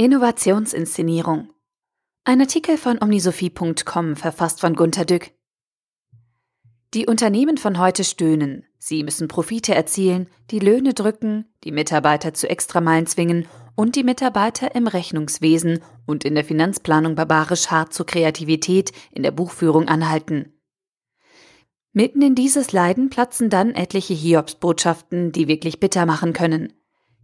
Innovationsinszenierung. 0.00 1.50
Ein 2.22 2.40
Artikel 2.40 2.78
von 2.78 3.02
omnisophie.com 3.02 4.14
verfasst 4.14 4.60
von 4.60 4.76
Gunter 4.76 5.04
Dück. 5.04 5.32
Die 6.94 7.06
Unternehmen 7.06 7.56
von 7.56 7.80
heute 7.80 8.04
stöhnen. 8.04 8.64
Sie 8.78 9.02
müssen 9.02 9.26
Profite 9.26 9.74
erzielen, 9.74 10.28
die 10.52 10.60
Löhne 10.60 10.94
drücken, 10.94 11.46
die 11.64 11.72
Mitarbeiter 11.72 12.32
zu 12.32 12.48
Extrameilen 12.48 13.06
zwingen 13.06 13.48
und 13.74 13.96
die 13.96 14.04
Mitarbeiter 14.04 14.72
im 14.76 14.86
Rechnungswesen 14.86 15.80
und 16.06 16.24
in 16.24 16.36
der 16.36 16.44
Finanzplanung 16.44 17.16
barbarisch 17.16 17.66
hart 17.66 17.92
zur 17.92 18.06
Kreativität 18.06 18.92
in 19.10 19.24
der 19.24 19.32
Buchführung 19.32 19.88
anhalten. 19.88 20.52
Mitten 21.92 22.22
in 22.22 22.36
dieses 22.36 22.70
Leiden 22.70 23.10
platzen 23.10 23.50
dann 23.50 23.74
etliche 23.74 24.14
Hiobsbotschaften, 24.14 25.32
die 25.32 25.48
wirklich 25.48 25.80
bitter 25.80 26.06
machen 26.06 26.34
können. 26.34 26.72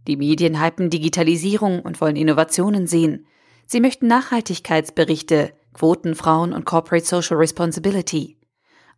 Die 0.07 0.17
Medien 0.17 0.61
hypen 0.61 0.89
Digitalisierung 0.89 1.81
und 1.81 2.01
wollen 2.01 2.15
Innovationen 2.15 2.87
sehen. 2.87 3.25
Sie 3.65 3.79
möchten 3.79 4.07
Nachhaltigkeitsberichte, 4.07 5.53
Quoten 5.73 6.15
Frauen 6.15 6.53
und 6.53 6.65
Corporate 6.65 7.05
Social 7.05 7.37
Responsibility. 7.37 8.37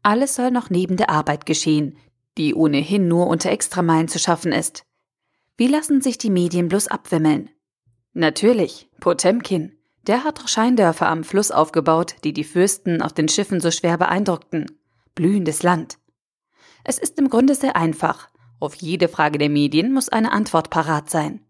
Alles 0.04 0.36
soll 0.36 0.52
noch 0.52 0.70
neben 0.70 0.98
der 0.98 1.10
Arbeit 1.10 1.46
geschehen, 1.46 1.98
die 2.38 2.54
ohnehin 2.54 3.08
nur 3.08 3.28
unter 3.28 3.50
Extrameilen 3.50 4.08
zu 4.08 4.20
schaffen 4.20 4.52
ist. 4.52 4.84
Wie 5.58 5.68
lassen 5.68 6.02
sich 6.02 6.18
die 6.18 6.30
Medien 6.30 6.68
bloß 6.68 6.88
abwimmeln? 6.88 7.50
Natürlich, 8.14 8.90
Potemkin. 9.00 9.74
Der 10.06 10.24
hat 10.24 10.50
Scheindörfer 10.50 11.08
am 11.08 11.24
Fluss 11.24 11.52
aufgebaut, 11.52 12.16
die 12.24 12.32
die 12.32 12.44
Fürsten 12.44 13.02
auf 13.02 13.14
den 13.14 13.28
Schiffen 13.28 13.60
so 13.60 13.72
schwer 13.72 13.98
beeindruckten. 13.98 14.66
Blühendes 15.16 15.64
Land. 15.64 15.98
Es 16.84 17.00
ist 17.00 17.18
im 17.18 17.30
Grunde 17.30 17.56
sehr 17.56 17.76
einfach. 17.76 18.30
Auf 18.60 18.76
jede 18.76 19.08
Frage 19.08 19.38
der 19.38 19.50
Medien 19.50 19.94
muss 19.94 20.10
eine 20.10 20.32
Antwort 20.32 20.70
parat 20.70 21.10
sein. 21.10 21.42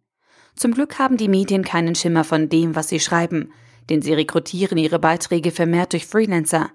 Zum 0.55 0.73
Glück 0.73 0.99
haben 0.99 1.17
die 1.17 1.29
Medien 1.29 1.63
keinen 1.63 1.95
Schimmer 1.95 2.23
von 2.23 2.49
dem, 2.49 2.75
was 2.75 2.89
sie 2.89 2.99
schreiben, 2.99 3.53
denn 3.89 4.01
sie 4.01 4.13
rekrutieren 4.13 4.77
ihre 4.77 4.99
Beiträge 4.99 5.51
vermehrt 5.51 5.93
durch 5.93 6.07
Freelancer. 6.07 6.71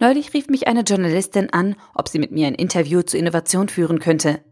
Neulich 0.00 0.34
rief 0.34 0.48
mich 0.48 0.68
eine 0.68 0.82
Journalistin 0.82 1.50
an, 1.50 1.76
ob 1.94 2.08
sie 2.08 2.18
mit 2.18 2.30
mir 2.30 2.46
ein 2.46 2.54
Interview 2.54 3.02
zur 3.02 3.18
Innovation 3.18 3.68
führen 3.68 3.98
könnte. 3.98 4.44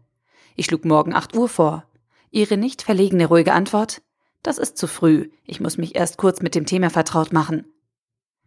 Ich 0.55 0.65
schlug 0.65 0.85
morgen 0.85 1.13
8 1.13 1.35
Uhr 1.35 1.47
vor. 1.47 1.85
Ihre 2.31 2.57
nicht 2.57 2.81
verlegene 2.81 3.27
ruhige 3.27 3.53
Antwort? 3.53 4.01
Das 4.43 4.57
ist 4.57 4.77
zu 4.77 4.87
früh. 4.87 5.29
Ich 5.45 5.59
muss 5.59 5.77
mich 5.77 5.95
erst 5.95 6.17
kurz 6.17 6.41
mit 6.41 6.55
dem 6.55 6.65
Thema 6.65 6.89
vertraut 6.89 7.31
machen. 7.31 7.65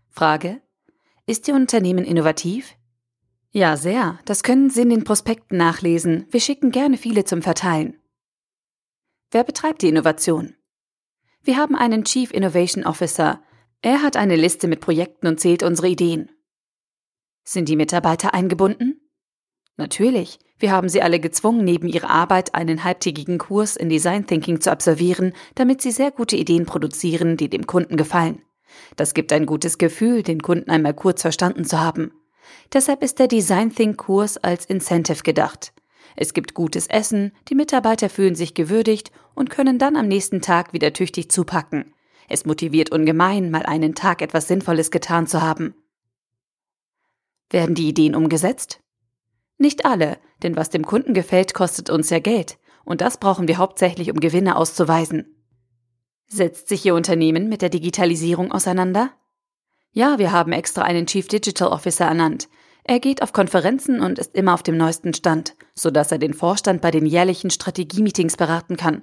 Frage. 0.09 0.61
Ist 1.27 1.47
Ihr 1.47 1.55
Unternehmen 1.55 2.05
innovativ? 2.05 2.75
Ja, 3.53 3.77
sehr. 3.77 4.19
Das 4.25 4.43
können 4.43 4.71
Sie 4.71 4.83
in 4.83 4.91
den 4.91 5.05
Prospekten 5.05 5.57
nachlesen. 5.57 6.27
Wir 6.31 6.41
schicken 6.41 6.71
gerne 6.71 6.97
viele 6.97 7.25
zum 7.25 7.43
Verteilen. 7.43 7.97
Wer 9.33 9.45
betreibt 9.45 9.83
die 9.83 9.89
Innovation? 9.89 10.55
Wir 11.43 11.57
haben 11.57 11.75
einen 11.75 12.05
Chief 12.05 12.33
Innovation 12.33 12.85
Officer. 12.85 13.43
Er 13.83 14.03
hat 14.03 14.17
eine 14.17 14.37
Liste 14.37 14.69
mit 14.69 14.81
Projekten 14.81 15.27
und 15.27 15.41
zählt 15.41 15.63
unsere 15.63 15.89
Ideen. 15.89 16.31
Sind 17.45 17.69
die 17.69 17.77
Mitarbeiter 17.77 18.35
eingebunden? 18.35 19.01
Natürlich. 19.77 20.39
Wir 20.59 20.71
haben 20.73 20.89
sie 20.89 21.01
alle 21.01 21.19
gezwungen, 21.19 21.65
neben 21.65 21.89
ihrer 21.89 22.11
Arbeit 22.11 22.55
einen 22.55 22.85
halbtägigen 22.85 23.39
Kurs 23.39 23.77
in 23.77 23.89
Design 23.89 24.27
Thinking 24.27 24.61
zu 24.61 24.71
absolvieren, 24.71 25.33
damit 25.55 25.81
sie 25.81 25.91
sehr 25.91 26.11
gute 26.11 26.37
Ideen 26.37 26.67
produzieren, 26.67 27.37
die 27.39 27.49
dem 27.49 27.67
Kunden 27.67 27.97
gefallen. 27.97 28.43
Das 28.97 29.15
gibt 29.15 29.33
ein 29.33 29.47
gutes 29.47 29.79
Gefühl, 29.79 30.23
den 30.23 30.43
Kunden 30.43 30.71
einmal 30.71 30.95
kurz 30.95 31.23
verstanden 31.23 31.65
zu 31.65 31.81
haben. 31.81 32.13
Deshalb 32.73 33.03
ist 33.03 33.19
der 33.19 33.29
Design 33.29 33.75
Think 33.75 33.97
Kurs 33.99 34.37
als 34.39 34.65
Incentive 34.67 35.23
gedacht. 35.23 35.73
Es 36.17 36.35
gibt 36.35 36.55
gutes 36.55 36.87
Essen, 36.87 37.33
die 37.49 37.55
Mitarbeiter 37.55 38.09
fühlen 38.09 38.35
sich 38.35 38.55
gewürdigt 38.55 39.11
und 39.35 39.51
können 39.51 39.79
dann 39.79 39.97
am 39.97 40.09
nächsten 40.09 40.41
Tag 40.41 40.73
wieder 40.73 40.93
tüchtig 40.93 41.31
zupacken. 41.31 41.95
Es 42.29 42.45
motiviert 42.47 42.91
ungemein, 42.93 43.51
mal 43.51 43.65
einen 43.65 43.95
Tag 43.95 44.23
etwas 44.23 44.49
Sinnvolles 44.49 44.91
getan 44.91 45.27
zu 45.27 45.43
haben. 45.43 45.75
Werden 47.51 47.75
die 47.75 47.89
Ideen 47.89 48.15
umgesetzt? 48.15 48.81
Nicht 49.59 49.85
alle, 49.85 50.19
denn 50.43 50.57
was 50.57 50.71
dem 50.71 50.87
Kunden 50.87 51.13
gefällt, 51.13 51.55
kostet 51.55 51.91
uns 51.91 52.09
ja 52.11 52.21
Geld, 52.21 52.59
und 52.85 53.01
das 53.01 53.19
brauchen 53.19 53.49
wir 53.49 53.59
hauptsächlich, 53.59 54.11
um 54.11 54.21
Gewinne 54.21 54.57
auszuweisen. 54.57 55.37
Setzt 56.29 56.69
sich 56.69 56.87
Ihr 56.87 56.95
Unternehmen 56.95 57.49
mit 57.49 57.61
der 57.61 57.69
Digitalisierung 57.69 58.53
auseinander? 58.53 59.13
Ja, 59.93 60.21
wir 60.21 60.31
haben 60.31 60.53
extra 60.53 60.83
einen 60.83 61.07
Chief 61.07 61.27
Digital 61.27 61.69
Officer 61.69 62.05
ernannt. 62.05 62.49
Er 62.85 63.01
geht 63.01 63.23
auf 63.23 63.33
Konferenzen 63.33 64.01
und 64.01 64.19
ist 64.19 64.35
immer 64.37 64.55
auf 64.55 64.63
dem 64.63 64.77
neuesten 64.77 65.15
Stand, 65.15 65.57
sodass 65.75 66.13
er 66.13 66.19
den 66.19 66.33
Vorstand 66.33 66.81
bei 66.81 66.91
den 66.91 67.07
jährlichen 67.07 67.51
Strategiemeetings 67.51 68.37
beraten 68.37 68.77
kann. 68.77 69.03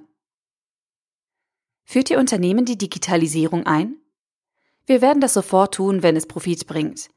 Führt 1.84 2.10
Ihr 2.10 2.18
Unternehmen 2.18 2.64
die 2.64 2.78
Digitalisierung 2.78 3.66
ein? 3.66 3.96
Wir 4.86 5.02
werden 5.02 5.20
das 5.20 5.34
sofort 5.34 5.74
tun, 5.74 6.02
wenn 6.02 6.16
es 6.16 6.26
Profit 6.26 6.66
bringt. 6.66 7.08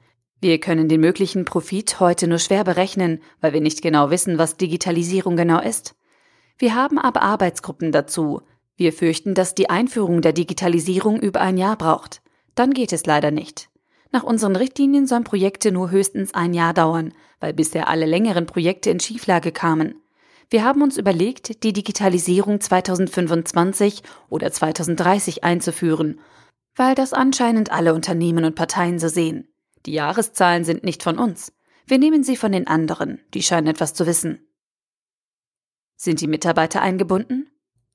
Wir 0.41 0.59
können 0.59 0.89
den 0.89 0.99
möglichen 0.99 1.45
Profit 1.45 1.99
heute 1.99 2.27
nur 2.27 2.39
schwer 2.39 2.63
berechnen, 2.63 3.21
weil 3.39 3.53
wir 3.53 3.61
nicht 3.61 3.81
genau 3.81 4.09
wissen, 4.09 4.37
was 4.37 4.57
Digitalisierung 4.57 5.37
genau 5.37 5.61
ist. 5.61 5.95
Wir 6.57 6.75
haben 6.75 6.99
aber 6.99 7.21
Arbeitsgruppen 7.21 7.91
dazu. 7.91 8.41
Wir 8.75 8.91
fürchten, 8.91 9.33
dass 9.33 9.55
die 9.55 9.69
Einführung 9.69 10.21
der 10.21 10.33
Digitalisierung 10.33 11.19
über 11.19 11.39
ein 11.39 11.57
Jahr 11.57 11.77
braucht 11.77 12.21
dann 12.55 12.73
geht 12.73 12.93
es 12.93 13.05
leider 13.05 13.31
nicht. 13.31 13.69
Nach 14.11 14.23
unseren 14.23 14.55
Richtlinien 14.55 15.07
sollen 15.07 15.23
Projekte 15.23 15.71
nur 15.71 15.89
höchstens 15.89 16.33
ein 16.33 16.53
Jahr 16.53 16.73
dauern, 16.73 17.13
weil 17.39 17.53
bisher 17.53 17.87
alle 17.87 18.05
längeren 18.05 18.45
Projekte 18.45 18.89
in 18.89 18.99
Schieflage 18.99 19.51
kamen. 19.51 19.95
Wir 20.49 20.65
haben 20.65 20.81
uns 20.81 20.97
überlegt, 20.97 21.63
die 21.63 21.71
Digitalisierung 21.71 22.59
2025 22.59 24.03
oder 24.29 24.51
2030 24.51 25.45
einzuführen, 25.45 26.19
weil 26.75 26.93
das 26.93 27.13
anscheinend 27.13 27.71
alle 27.71 27.93
Unternehmen 27.93 28.43
und 28.43 28.55
Parteien 28.55 28.99
so 28.99 29.07
sehen. 29.07 29.47
Die 29.85 29.93
Jahreszahlen 29.93 30.65
sind 30.65 30.83
nicht 30.83 31.03
von 31.03 31.17
uns. 31.17 31.53
Wir 31.87 31.97
nehmen 31.97 32.23
sie 32.23 32.35
von 32.35 32.51
den 32.51 32.67
anderen, 32.67 33.19
die 33.33 33.43
scheinen 33.43 33.67
etwas 33.67 33.93
zu 33.93 34.05
wissen. 34.05 34.45
Sind 35.95 36.21
die 36.21 36.27
Mitarbeiter 36.27 36.81
eingebunden? 36.81 37.50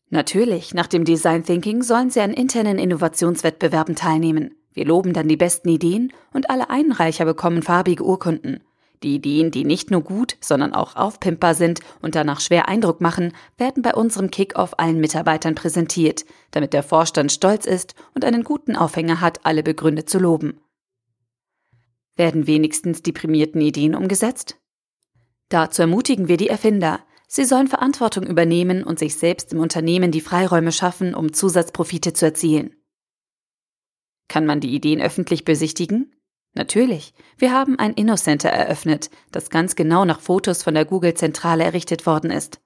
Natürlich, 0.09 0.72
nach 0.72 0.87
dem 0.87 1.05
Design 1.05 1.44
Thinking 1.44 1.83
sollen 1.83 2.11
sie 2.11 2.21
an 2.21 2.33
internen 2.33 2.78
Innovationswettbewerben 2.78 3.97
teilnehmen. 3.97 4.55
Wir 4.72 4.84
loben 4.84 5.12
dann 5.12 5.27
die 5.27 5.37
besten 5.37 5.69
Ideen 5.69 6.12
und 6.33 6.49
alle 6.49 6.71
Einreicher 6.71 7.25
bekommen 7.25 7.62
farbige 7.62 8.05
Urkunden. 8.05 8.62
Die 9.03 9.15
Ideen, 9.15 9.50
die 9.50 9.65
nicht 9.65 9.91
nur 9.91 10.03
gut, 10.03 10.37
sondern 10.41 10.72
auch 10.72 10.97
aufpimpbar 10.97 11.55
sind 11.55 11.81
und 12.00 12.15
danach 12.15 12.41
schwer 12.41 12.69
Eindruck 12.69 13.00
machen, 13.00 13.33
werden 13.59 13.83
bei 13.83 13.95
unserem 13.95 14.31
Kick-Off 14.31 14.78
allen 14.78 15.00
Mitarbeitern 15.00 15.55
präsentiert, 15.55 16.25
damit 16.50 16.72
der 16.72 16.83
Vorstand 16.83 17.33
stolz 17.33 17.66
ist 17.66 17.95
und 18.15 18.25
einen 18.25 18.45
guten 18.45 18.77
Aufhänger 18.77 19.21
hat, 19.21 19.41
alle 19.45 19.62
begründet 19.62 20.09
zu 20.09 20.19
loben. 20.19 20.61
Werden 22.16 22.47
wenigstens 22.47 23.03
die 23.03 23.12
prämierten 23.12 23.61
Ideen 23.61 23.95
umgesetzt? 23.95 24.56
Dazu 25.50 25.83
ermutigen 25.83 26.28
wir 26.28 26.39
die 26.39 26.49
Erfinder, 26.49 27.00
Sie 27.26 27.44
sollen 27.44 27.69
Verantwortung 27.69 28.25
übernehmen 28.26 28.84
und 28.84 28.98
sich 28.98 29.16
selbst 29.16 29.53
im 29.53 29.60
Unternehmen 29.60 30.12
die 30.12 30.20
Freiräume 30.20 30.72
schaffen, 30.72 31.14
um 31.14 31.32
Zusatzprofite 31.32 32.12
zu 32.12 32.26
erzielen. 32.26 32.76
Kann 34.28 34.47
man 34.47 34.60
die 34.60 34.75
Ideen 34.75 35.00
öffentlich 35.00 35.44
besichtigen? 35.44 36.12
Natürlich. 36.54 37.12
Wir 37.36 37.53
haben 37.53 37.78
ein 37.78 37.92
InnoCenter 37.92 38.48
eröffnet, 38.48 39.10
das 39.31 39.50
ganz 39.50 39.76
genau 39.76 40.04
nach 40.04 40.20
Fotos 40.20 40.62
von 40.62 40.75
der 40.75 40.84
Google-Zentrale 40.84 41.65
errichtet 41.65 42.06
worden 42.06 42.31
ist. 42.31 42.60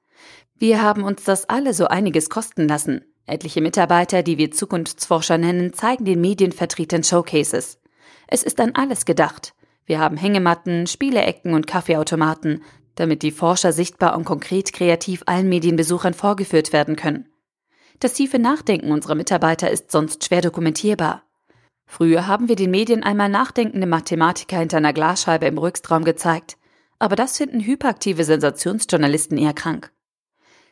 Wir 0.55 0.83
haben 0.83 1.03
uns 1.03 1.25
das 1.25 1.49
alle 1.49 1.75
so 1.75 1.87
einiges 1.87 2.31
kosten 2.31 2.69
lassen. 2.69 3.05
Etliche 3.27 3.61
Mitarbeiter, 3.61 4.23
die 4.23 4.39
wir 4.39 4.51
Zukunftsforscher 4.51 5.39
nennen, 5.39 5.73
zeigen 5.73 6.05
den 6.05 6.21
Medienvertretern 6.21 7.03
Showcases. 7.03 7.81
Es 8.29 8.43
ist 8.43 8.61
an 8.61 8.75
alles 8.75 9.07
gedacht. 9.07 9.55
Wir 9.87 9.99
haben 9.99 10.17
Hängematten, 10.17 10.87
Spieleecken 10.87 11.55
und 11.55 11.67
Kaffeeautomaten, 11.67 12.63
damit 13.01 13.23
die 13.23 13.31
Forscher 13.31 13.73
sichtbar 13.73 14.15
und 14.15 14.25
konkret 14.25 14.75
kreativ 14.75 15.23
allen 15.25 15.49
Medienbesuchern 15.49 16.13
vorgeführt 16.13 16.75
werden 16.75 16.97
können. 16.97 17.29
Das 17.99 18.13
tiefe 18.13 18.39
Nachdenken 18.39 18.93
unserer 18.93 19.15
Mitarbeiter 19.15 19.71
ist 19.71 19.91
sonst 19.91 20.25
schwer 20.25 20.43
dokumentierbar. 20.43 21.23
Früher 21.87 22.27
haben 22.27 22.49
wir 22.49 22.57
den 22.57 22.71
Medien 22.71 23.03
einmal 23.03 23.31
nachdenkende 23.31 23.87
Mathematiker 23.87 24.59
hinter 24.59 24.77
einer 24.77 24.93
Glasscheibe 24.93 25.47
im 25.47 25.57
Rückstraum 25.57 26.05
gezeigt, 26.05 26.59
aber 26.99 27.17
das 27.17 27.39
finden 27.39 27.61
hyperaktive 27.61 28.25
Sensationsjournalisten 28.25 29.39
eher 29.39 29.55
krank. 29.55 29.91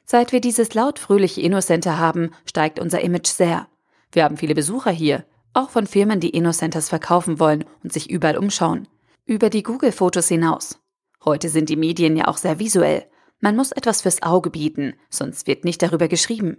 Seit 0.04 0.32
wir 0.32 0.40
dieses 0.40 0.75
laut 0.75 0.98
fröhliche 0.98 1.40
Innocenter 1.40 1.98
haben, 1.98 2.30
steigt 2.44 2.78
unser 2.78 3.00
Image 3.00 3.28
sehr. 3.28 3.69
Wir 4.12 4.25
haben 4.25 4.36
viele 4.36 4.54
Besucher 4.54 4.90
hier, 4.90 5.25
auch 5.54 5.70
von 5.70 5.86
Firmen, 5.86 6.20
die 6.20 6.30
Innocenters 6.30 6.88
verkaufen 6.88 7.40
wollen 7.40 7.64
und 7.82 7.92
sich 7.92 8.10
überall 8.10 8.36
umschauen. 8.36 8.86
Über 9.25 9.50
die 9.50 9.62
Google-Fotos 9.62 10.28
hinaus. 10.28 10.78
Heute 11.24 11.48
sind 11.48 11.68
die 11.68 11.76
Medien 11.76 12.16
ja 12.16 12.28
auch 12.28 12.36
sehr 12.36 12.58
visuell. 12.58 13.06
Man 13.40 13.56
muss 13.56 13.72
etwas 13.72 14.02
fürs 14.02 14.22
Auge 14.22 14.50
bieten, 14.50 14.94
sonst 15.10 15.46
wird 15.46 15.64
nicht 15.64 15.82
darüber 15.82 16.08
geschrieben. 16.08 16.58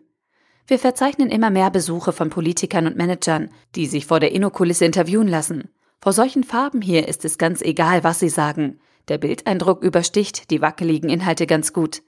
Wir 0.67 0.79
verzeichnen 0.79 1.29
immer 1.29 1.50
mehr 1.50 1.71
Besuche 1.71 2.13
von 2.13 2.29
Politikern 2.29 2.85
und 2.85 2.95
Managern, 2.95 3.50
die 3.75 3.88
sich 3.88 4.06
vor 4.06 4.19
der 4.19 4.31
Innokulisse 4.31 4.85
interviewen 4.85 5.27
lassen. 5.27 5.69
Vor 6.01 6.13
solchen 6.13 6.44
Farben 6.44 6.81
hier 6.81 7.07
ist 7.07 7.25
es 7.25 7.38
ganz 7.38 7.61
egal, 7.61 8.03
was 8.03 8.19
sie 8.19 8.29
sagen. 8.29 8.79
Der 9.07 9.17
Bildeindruck 9.17 9.81
übersticht 9.81 10.51
die 10.51 10.61
wackeligen 10.61 11.09
Inhalte 11.09 11.47
ganz 11.47 11.73
gut. 11.73 12.03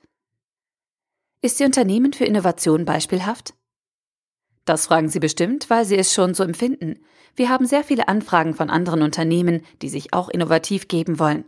Ist 1.41 1.59
Ihr 1.59 1.65
Unternehmen 1.65 2.13
für 2.13 2.25
Innovation 2.25 2.85
beispielhaft? 2.85 3.55
Das 4.63 4.85
fragen 4.85 5.09
Sie 5.09 5.19
bestimmt, 5.19 5.71
weil 5.71 5.85
Sie 5.85 5.97
es 5.97 6.13
schon 6.13 6.35
so 6.35 6.43
empfinden. 6.43 6.99
Wir 7.35 7.49
haben 7.49 7.65
sehr 7.65 7.83
viele 7.83 8.07
Anfragen 8.07 8.53
von 8.53 8.69
anderen 8.69 9.01
Unternehmen, 9.01 9.63
die 9.81 9.89
sich 9.89 10.13
auch 10.13 10.29
innovativ 10.29 10.87
geben 10.87 11.17
wollen. 11.17 11.45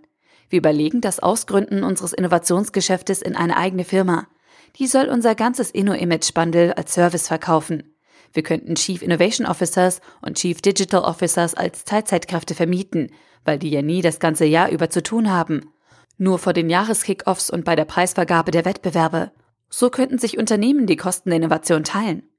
Wir 0.54 0.60
überlegen 0.60 1.02
das 1.02 1.20
Ausgründen 1.20 1.84
unseres 1.84 2.14
Innovationsgeschäftes 2.14 3.24
in 3.24 3.36
eine 3.36 3.58
eigene 3.58 3.84
Firma. 3.84 4.28
Die 4.76 4.86
soll 4.86 5.08
unser 5.08 5.34
ganzes 5.34 5.72
Inno-Image-Bundle 5.72 6.78
als 6.78 6.94
Service 6.94 7.28
verkaufen. 7.28 7.96
Wir 8.34 8.44
könnten 8.44 8.76
Chief 8.76 9.02
Innovation 9.02 9.48
Officers 9.48 10.00
und 10.22 10.38
Chief 10.38 10.62
Digital 10.62 11.02
Officers 11.02 11.56
als 11.56 11.86
Teilzeitkräfte 11.86 12.54
vermieten, 12.54 13.10
weil 13.44 13.58
die 13.58 13.72
ja 13.72 13.82
nie 13.82 14.04
das 14.04 14.20
ganze 14.20 14.46
Jahr 14.46 14.70
über 14.70 14.92
zu 14.92 15.02
tun 15.02 15.32
haben. 15.32 15.74
Nur 16.20 16.38
vor 16.38 16.54
den 16.54 16.70
Jahreskickoffs 16.70 17.50
und 17.50 17.66
bei 17.66 17.76
der 17.76 17.86
Preisvergabe 17.86 18.52
der 18.52 18.64
Wettbewerbe. 18.64 19.32
So 19.72 19.90
könnten 19.90 20.20
sich 20.20 20.38
Unternehmen 20.38 20.86
die 20.86 20.98
Kosten 20.98 21.32
der 21.32 21.38
Innovation 21.38 21.84
teilen. 21.84 22.30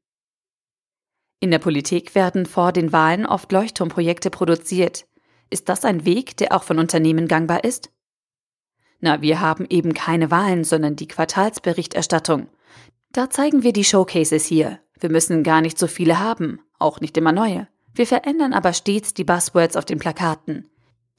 In 1.41 1.51
der 1.51 1.59
Politik 1.59 2.15
werden 2.15 2.47
vor 2.47 2.71
den 2.71 2.93
Wahlen 2.93 3.27
oft 3.27 3.51
Leuchtturmprojekte 3.51 4.31
produziert. 4.31 5.05
Ist 5.51 5.69
das 5.69 5.85
ein 5.85 6.05
Weg, 6.05 6.37
der 6.37 6.53
auch 6.53 6.63
von 6.63 6.79
Unternehmen 6.79 7.27
gangbar 7.27 7.65
ist? 7.65 7.91
Na, 9.05 9.21
wir 9.21 9.43
haben 9.43 9.67
eben 9.69 9.93
keine 9.93 10.31
Wahlen, 10.31 10.65
sondern 10.65 10.97
die 10.97 11.07
Quartalsberichterstattung. 11.07 12.49
Da 13.13 13.29
zeigen 13.29 13.63
wir 13.63 13.75
die 13.75 13.85
Showcases 13.85 14.47
hier. 14.47 14.81
Wir 14.99 15.11
müssen 15.11 15.43
gar 15.43 15.61
nicht 15.61 15.79
so 15.79 15.89
viele 15.89 16.21
haben, 16.21 16.61
auch 16.79 17.03
nicht 17.03 17.15
immer 17.19 17.31
neue. 17.31 17.69
Wir 17.93 18.07
verändern 18.07 18.55
aber 18.55 18.73
stets 18.73 19.13
die 19.13 19.25
Buzzwords 19.25 19.77
auf 19.77 19.85
den 19.85 19.99
Plakaten. 19.99 20.71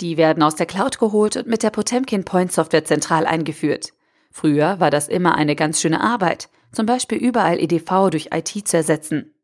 Die 0.01 0.17
werden 0.17 0.41
aus 0.41 0.55
der 0.55 0.65
Cloud 0.65 0.97
geholt 0.97 1.37
und 1.37 1.45
mit 1.45 1.61
der 1.61 1.69
Potemkin 1.69 2.25
Point 2.25 2.51
Software 2.51 2.85
zentral 2.85 3.27
eingeführt. 3.27 3.91
Früher 4.31 4.79
war 4.79 4.89
das 4.89 5.07
immer 5.07 5.35
eine 5.35 5.55
ganz 5.55 5.79
schöne 5.79 6.01
Arbeit, 6.01 6.49
zum 6.71 6.87
Beispiel 6.87 7.19
überall 7.19 7.59
EDV 7.59 8.09
durch 8.09 8.29
IT 8.33 8.67
zu 8.67 8.77
ersetzen. 8.77 9.35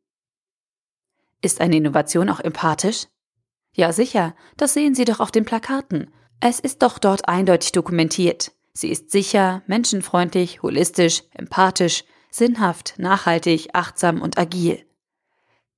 Ist 1.43 1.61
eine 1.61 1.75
Innovation 1.75 2.27
auch 2.27 2.39
empathisch? 2.39 3.05
Ja, 3.75 3.93
sicher, 3.93 4.33
das 4.57 4.73
sehen 4.73 4.95
Sie 4.95 5.05
doch 5.05 5.19
auf 5.19 5.29
den 5.29 5.45
Plakaten. 5.45 6.11
Es 6.41 6.59
ist 6.59 6.81
doch 6.81 6.99
dort 6.99 7.29
eindeutig 7.29 7.71
dokumentiert. 7.71 8.51
Sie 8.73 8.89
ist 8.89 9.11
sicher, 9.11 9.61
menschenfreundlich, 9.67 10.61
holistisch, 10.61 11.23
empathisch, 11.33 12.03
sinnhaft, 12.29 12.95
nachhaltig, 12.97 13.69
achtsam 13.73 14.21
und 14.21 14.37
agil. 14.37 14.85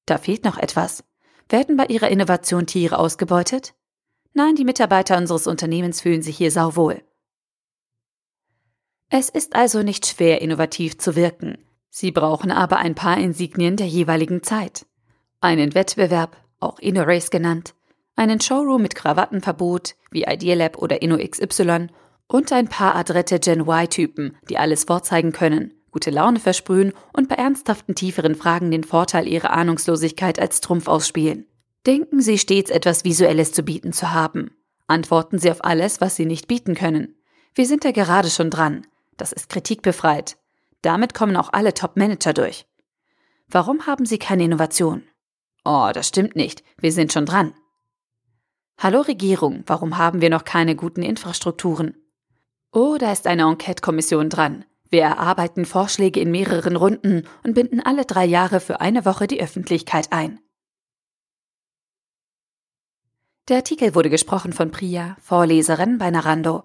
Da 0.05 0.17
fehlt 0.17 0.43
noch 0.43 0.57
etwas. 0.57 1.03
Werden 1.49 1.77
bei 1.77 1.85
Ihrer 1.85 2.09
Innovation 2.09 2.65
Tiere 2.65 2.97
ausgebeutet? 2.97 3.75
Nein, 4.33 4.55
die 4.55 4.65
Mitarbeiter 4.65 5.17
unseres 5.17 5.45
Unternehmens 5.45 6.01
fühlen 6.01 6.21
sich 6.21 6.37
hier 6.37 6.51
sauwohl. 6.51 7.03
Es 9.09 9.29
ist 9.29 9.55
also 9.55 9.83
nicht 9.83 10.07
schwer, 10.07 10.41
innovativ 10.41 10.97
zu 10.97 11.15
wirken. 11.15 11.57
Sie 11.89 12.11
brauchen 12.11 12.51
aber 12.51 12.77
ein 12.77 12.95
paar 12.95 13.17
Insignien 13.17 13.75
der 13.75 13.87
jeweiligen 13.87 14.41
Zeit 14.41 14.87
einen 15.43 15.75
Wettbewerb, 15.75 16.37
auch 16.59 16.79
InnoRace 16.79 17.29
genannt, 17.29 17.75
einen 18.15 18.39
Showroom 18.39 18.81
mit 18.81 18.95
Krawattenverbot 18.95 19.95
wie 20.11 20.23
Idealab 20.23 20.77
oder 20.77 21.01
InnoXY 21.01 21.87
und 22.27 22.51
ein 22.51 22.67
paar 22.67 22.95
adrette 22.95 23.39
Gen 23.39 23.67
Y-Typen, 23.67 24.37
die 24.49 24.57
alles 24.57 24.85
vorzeigen 24.85 25.31
können, 25.31 25.73
gute 25.91 26.09
Laune 26.09 26.39
versprühen 26.39 26.93
und 27.13 27.29
bei 27.29 27.35
ernsthaften 27.35 27.95
tieferen 27.95 28.35
Fragen 28.35 28.71
den 28.71 28.83
Vorteil 28.83 29.27
ihrer 29.27 29.51
Ahnungslosigkeit 29.51 30.39
als 30.39 30.61
Trumpf 30.61 30.87
ausspielen. 30.87 31.45
Denken 31.85 32.21
Sie 32.21 32.37
stets 32.37 32.71
etwas 32.71 33.03
Visuelles 33.03 33.51
zu 33.51 33.63
bieten 33.63 33.93
zu 33.93 34.13
haben. 34.13 34.51
Antworten 34.87 35.37
Sie 35.37 35.51
auf 35.51 35.63
alles, 35.63 36.01
was 36.01 36.15
Sie 36.15 36.25
nicht 36.25 36.47
bieten 36.47 36.75
können. 36.75 37.15
Wir 37.55 37.65
sind 37.65 37.85
da 37.85 37.91
gerade 37.91 38.29
schon 38.29 38.49
dran. 38.49 38.87
Das 39.17 39.31
ist 39.31 39.49
kritikbefreit. 39.49 40.37
Damit 40.81 41.13
kommen 41.13 41.37
auch 41.37 41.51
alle 41.53 41.73
Top-Manager 41.73 42.33
durch. 42.33 42.65
Warum 43.47 43.85
haben 43.85 44.05
Sie 44.05 44.17
keine 44.17 44.43
Innovation? 44.43 45.03
Oh, 45.63 45.89
das 45.93 46.07
stimmt 46.07 46.35
nicht. 46.35 46.63
Wir 46.77 46.91
sind 46.91 47.13
schon 47.13 47.25
dran. 47.25 47.53
Hallo 48.77 49.01
Regierung, 49.01 49.63
warum 49.65 49.97
haben 49.97 50.21
wir 50.21 50.29
noch 50.29 50.43
keine 50.43 50.75
guten 50.75 51.03
Infrastrukturen? 51.03 51.95
Oh, 52.71 52.97
da 52.99 53.11
ist 53.11 53.27
eine 53.27 53.43
Enquete-Kommission 53.43 54.29
dran. 54.29 54.65
Wir 54.89 55.03
erarbeiten 55.03 55.65
Vorschläge 55.65 56.19
in 56.19 56.31
mehreren 56.31 56.75
Runden 56.75 57.27
und 57.43 57.53
binden 57.53 57.79
alle 57.79 58.05
drei 58.05 58.25
Jahre 58.25 58.59
für 58.59 58.81
eine 58.81 59.05
Woche 59.05 59.27
die 59.27 59.41
Öffentlichkeit 59.41 60.11
ein. 60.11 60.39
Der 63.47 63.57
Artikel 63.57 63.95
wurde 63.95 64.09
gesprochen 64.09 64.53
von 64.53 64.71
Priya, 64.71 65.17
Vorleserin 65.19 65.97
bei 65.97 66.09
Narando. 66.11 66.63